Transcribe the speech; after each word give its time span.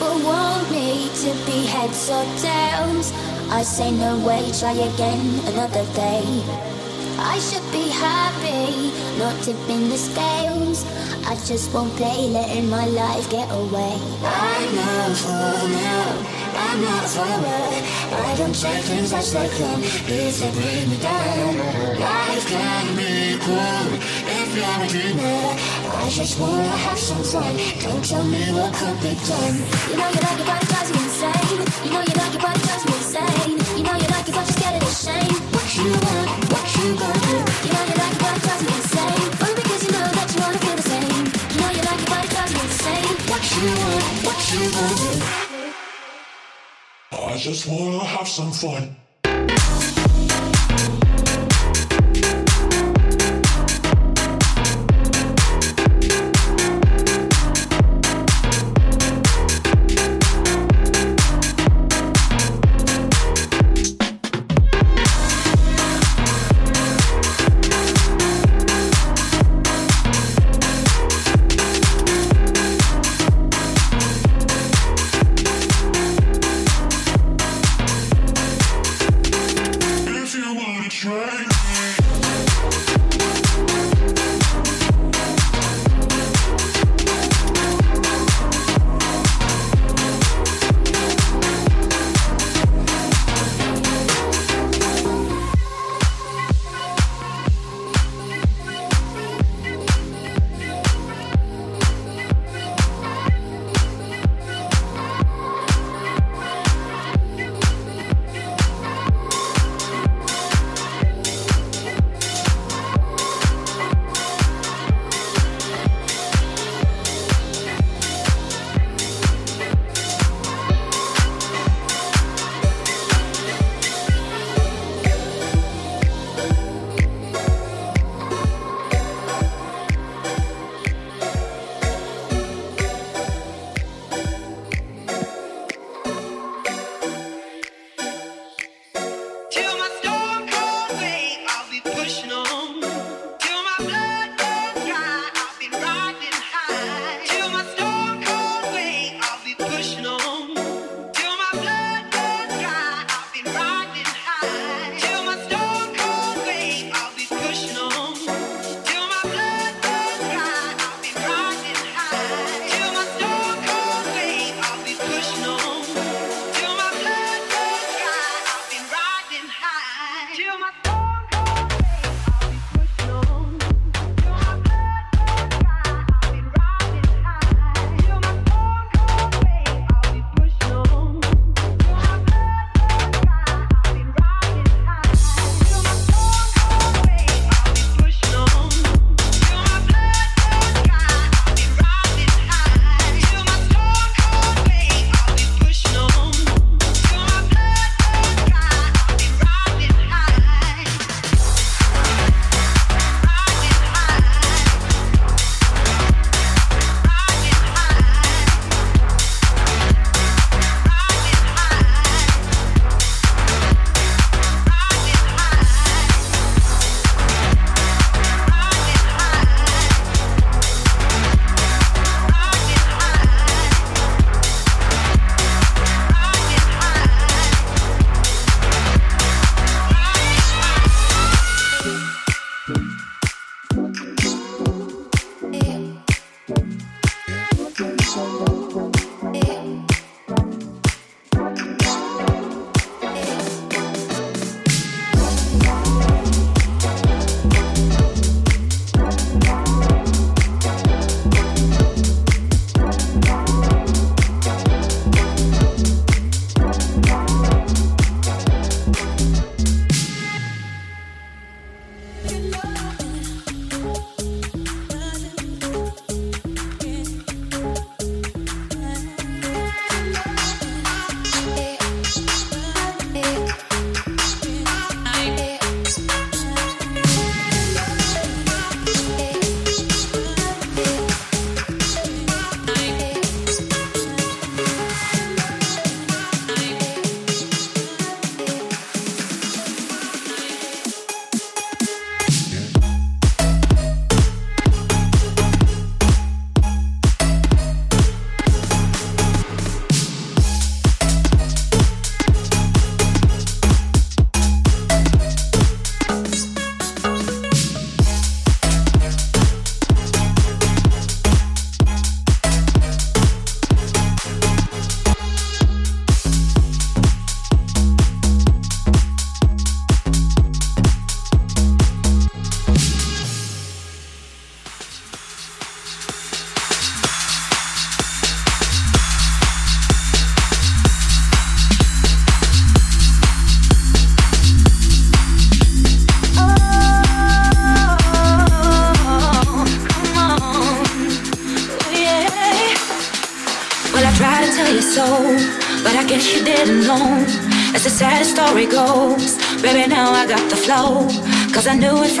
People 0.00 0.24
want 0.24 0.70
me 0.70 1.10
to 1.12 1.30
be 1.44 1.66
heads 1.66 2.08
or 2.08 2.24
tails. 2.40 3.12
I 3.50 3.60
say 3.62 3.90
no 3.90 4.18
way, 4.26 4.50
try 4.58 4.72
again 4.72 5.20
another 5.52 5.84
day. 5.92 6.24
I 7.18 7.38
should 7.38 7.70
be 7.70 7.90
happy, 7.90 8.96
not 9.18 9.36
tipping 9.44 9.90
the 9.90 9.98
scales. 9.98 10.86
I 11.26 11.34
just 11.44 11.74
won't 11.74 11.92
play, 11.96 12.28
letting 12.30 12.70
my 12.70 12.86
life 12.86 13.28
get 13.28 13.46
away. 13.52 14.00
I 14.24 14.58
know 14.76 15.12
for 15.20 15.68
now. 15.68 16.40
I'm 16.56 16.80
not 16.80 17.04
forward. 17.04 17.84
I 18.24 18.34
don't 18.38 18.54
take 18.54 18.82
things 18.84 19.12
as 19.12 19.32
they 19.34 19.48
come. 19.58 19.82
If 19.82 20.40
they 20.40 20.50
bring 20.56 20.88
me 20.88 20.96
down, 20.96 21.58
life 22.00 22.48
can 22.48 22.96
be 22.96 23.36
cool 23.44 24.19
if 24.50 24.56
you're 24.56 24.64
a. 24.64 25.54
I 25.90 26.08
just 26.10 26.40
wanna 26.40 26.68
have 26.68 26.98
some 26.98 27.22
fun. 27.22 27.56
Don't 27.82 28.04
tell 28.04 28.24
me 28.24 28.42
what 28.52 28.72
could 28.74 28.98
be 29.00 29.14
done. 29.26 29.56
You 29.90 29.96
know 29.96 30.08
you 30.10 30.20
like 30.26 30.40
it, 30.40 30.46
but 30.46 30.62
it 30.62 30.68
drives 30.68 30.90
me 30.90 30.98
insane. 31.06 31.60
You 31.84 31.90
know 31.94 32.02
you 32.08 32.14
like 32.18 32.34
it, 32.34 32.42
but 32.42 32.56
it 32.56 32.62
drives 32.66 32.84
me 32.86 32.94
insane. 32.98 33.58
You 33.78 33.84
know 33.84 33.96
you 34.02 34.08
like 34.10 34.28
it, 34.28 34.34
but 34.34 34.44
you're 34.46 34.58
scared 34.58 34.76
of 34.76 34.88
the 34.88 34.94
shame. 35.04 35.34
What 35.54 35.68
you 35.76 35.90
want, 36.04 36.28
what 36.50 36.66
you 36.76 36.86
gonna 36.98 37.20
do? 37.30 37.36
You 37.64 37.70
know 37.74 37.84
you 37.90 37.96
like 38.00 38.14
it, 38.16 38.22
but 38.24 38.32
it 38.36 38.42
drives 38.42 38.62
me 38.66 38.72
insane. 38.80 39.22
Only 39.40 39.54
because 39.60 39.82
you 39.84 39.92
know 39.94 40.06
that 40.18 40.28
you 40.34 40.38
wanna 40.42 40.60
feel 40.64 40.76
the 40.80 40.86
same. 40.92 41.24
You 41.50 41.58
know 41.60 41.70
you 41.76 41.82
like 41.86 42.00
it, 42.00 42.08
but 42.10 42.20
it 42.24 42.30
drives 42.34 42.52
me 42.54 42.60
insane. 42.70 43.14
What 43.30 43.42
you 43.54 43.66
want, 43.78 44.04
what 44.26 44.40
you 44.50 44.62
gonna 44.74 45.04
do? 45.04 45.12
I 47.12 47.36
just 47.36 47.66
wanna 47.66 48.04
have 48.04 48.28
some 48.28 48.52
fun. 48.52 48.99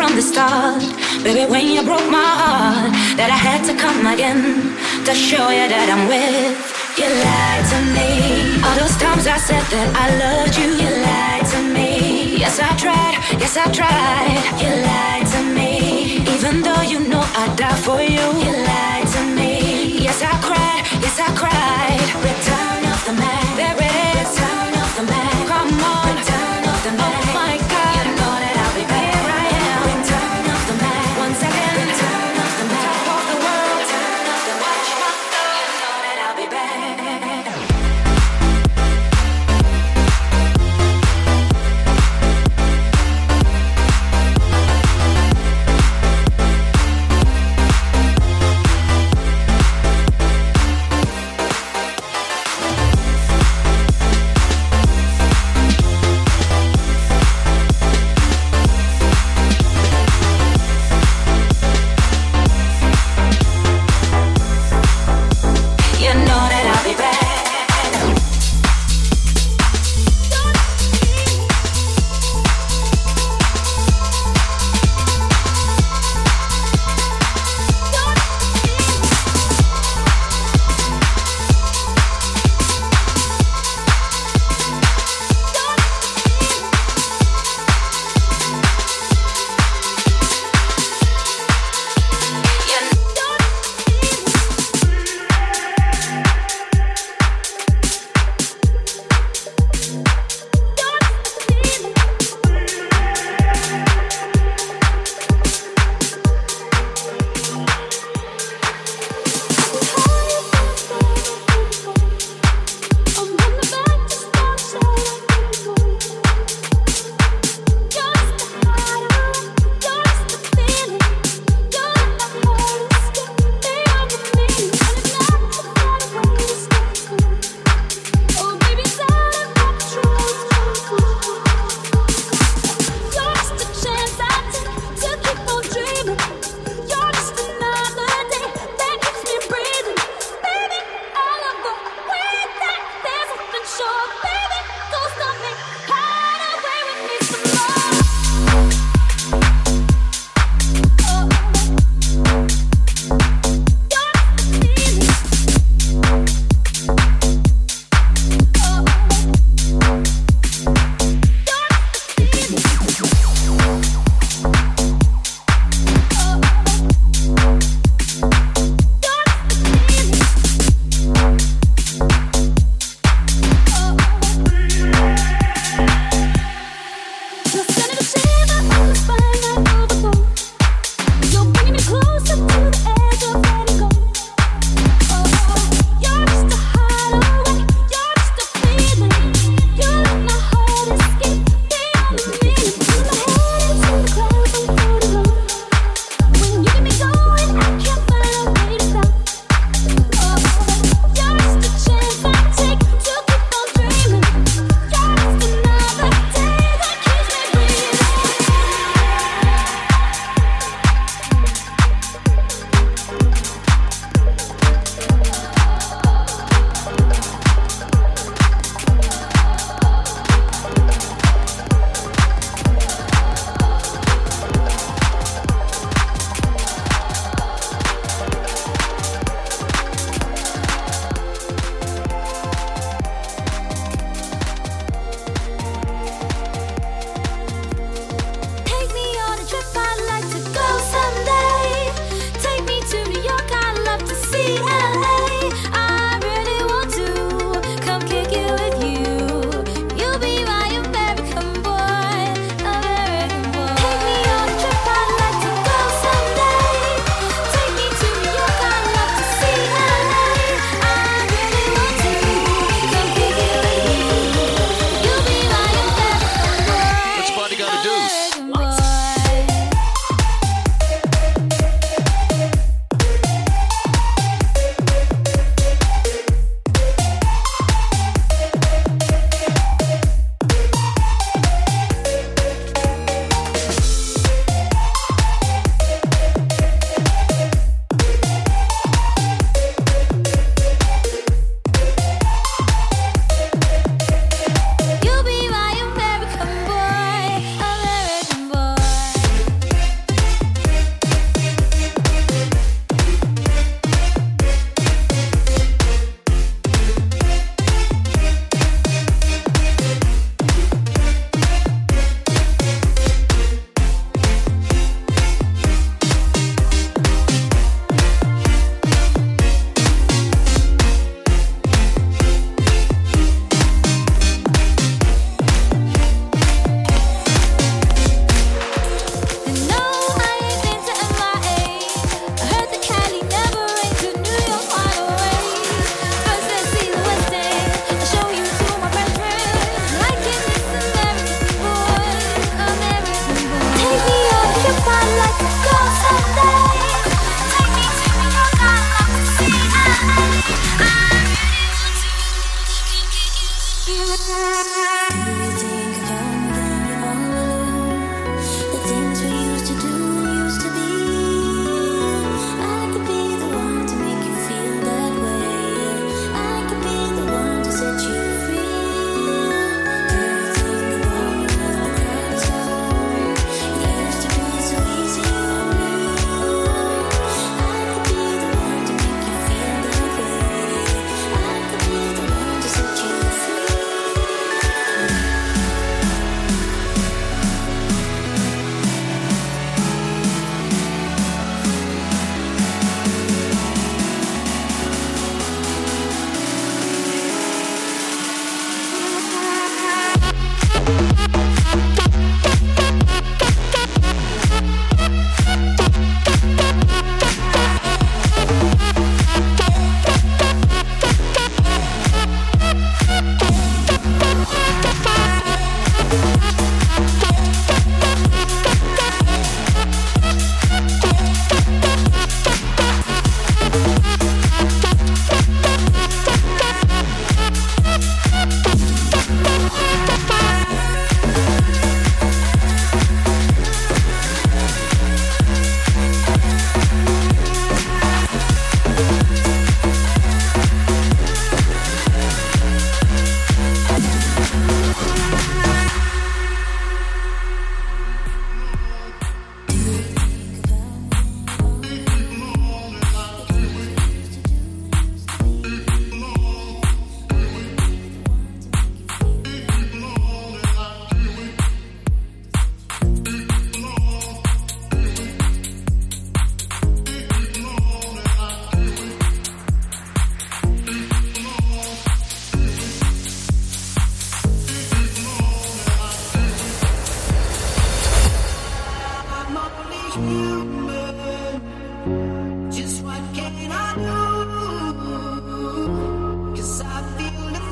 From 0.00 0.16
the 0.16 0.22
start. 0.22 0.80
Baby, 1.22 1.44
when 1.52 1.66
you 1.74 1.82
broke 1.82 2.08
my 2.08 2.30
heart, 2.42 2.92
that 3.18 3.28
I 3.36 3.38
had 3.48 3.60
to 3.68 3.74
come 3.76 4.00
again 4.08 4.40
to 5.04 5.12
show 5.12 5.46
you 5.58 5.66
that 5.74 5.88
I'm 5.94 6.04
with. 6.08 6.56
You 6.96 7.08
lied 7.26 7.64
to 7.72 7.78
me. 7.96 8.10
All 8.64 8.76
those 8.80 8.96
times 8.96 9.24
I 9.28 9.36
said 9.36 9.64
that 9.74 9.88
I 10.04 10.06
loved 10.24 10.56
you, 10.56 10.68
you 10.82 10.90
lied 11.04 11.44
to 11.52 11.60
me. 11.76 12.40
Yes, 12.42 12.56
I 12.68 12.72
tried, 12.80 13.16
yes, 13.42 13.54
I 13.60 13.66
tried. 13.78 14.40
You 14.62 14.70
lied 14.88 15.26
to 15.34 15.40
me. 15.58 16.24
Even 16.34 16.62
though 16.64 16.84
you 16.92 17.00
know 17.10 17.24
I'd 17.40 17.52
die 17.60 17.80
for 17.86 18.00
you, 18.00 18.24
you 18.44 18.52
lied 18.70 19.06
to 19.16 19.22
me. 19.36 20.00
Yes, 20.06 20.22
I 20.22 20.32
cried, 20.40 20.82
yes, 21.04 21.16
I 21.20 21.28
cried. 21.36 22.00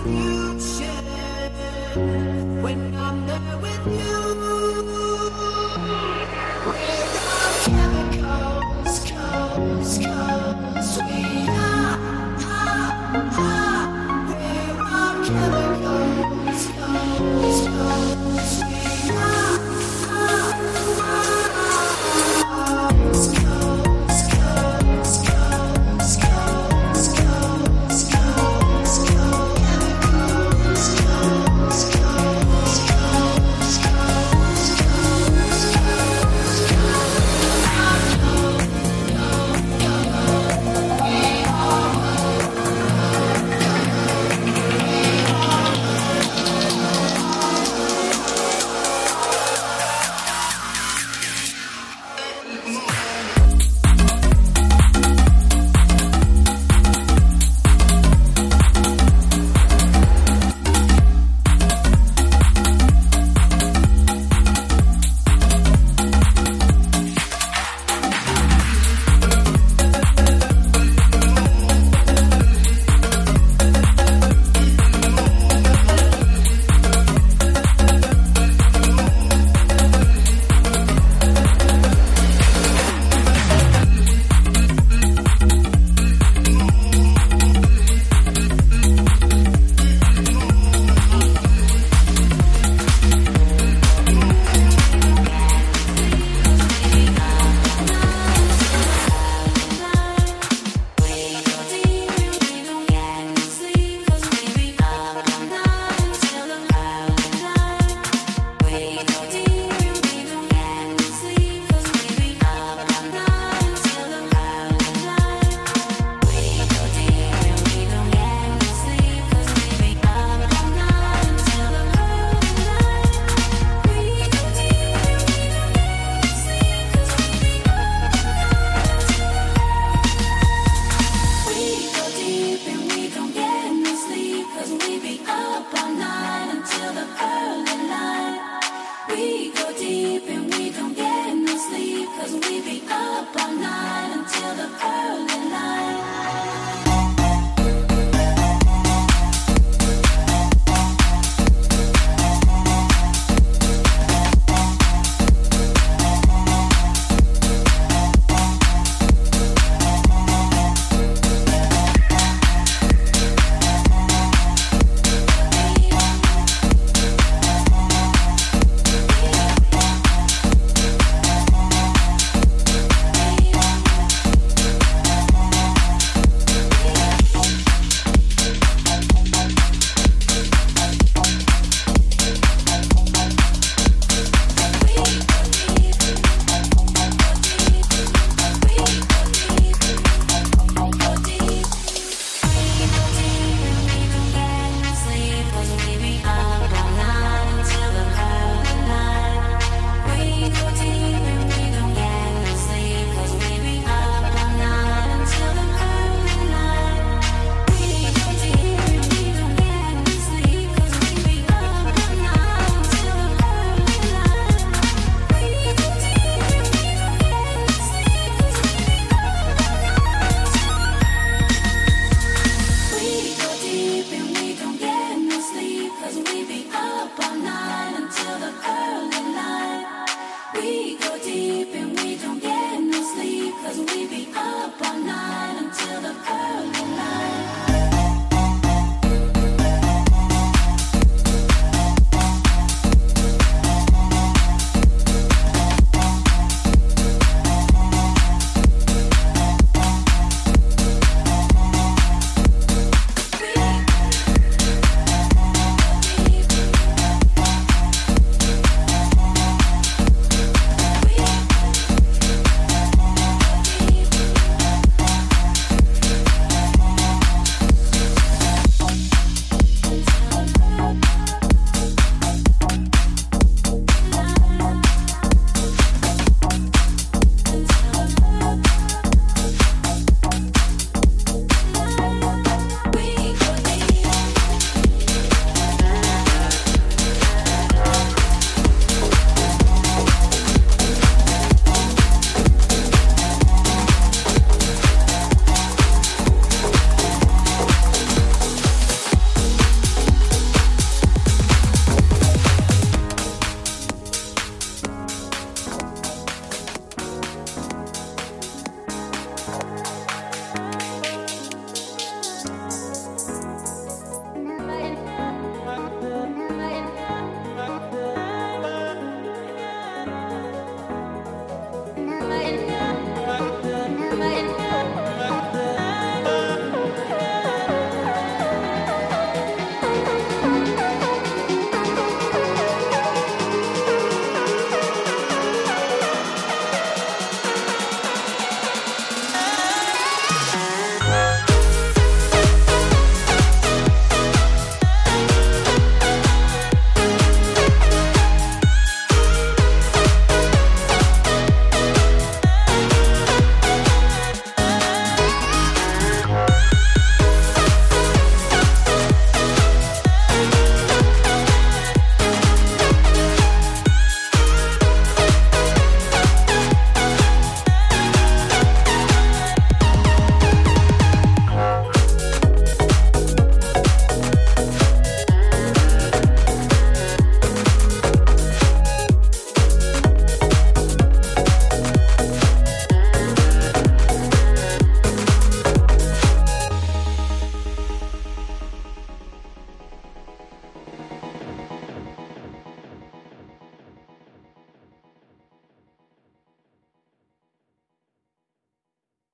future 0.09 1.03
when 2.63 2.95
I'm 2.95 3.27
there 3.27 3.59
with 3.59 3.87
you. 3.87 4.18